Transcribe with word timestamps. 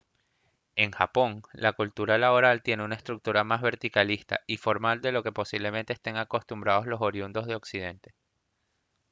en 0.77 0.89
japón 0.89 1.43
la 1.53 1.73
cultura 1.73 2.17
laboral 2.17 2.63
tiene 2.63 2.83
una 2.83 2.95
estructura 2.95 3.43
más 3.43 3.61
verticalista 3.61 4.39
y 4.47 4.57
formal 4.57 4.99
de 4.99 5.11
lo 5.11 5.21
que 5.21 5.31
posiblemente 5.31 5.93
estén 5.93 6.17
acostumbrados 6.17 6.87
los 6.87 7.01
oriundos 7.01 7.45
de 7.45 7.53
occidente 7.53 8.15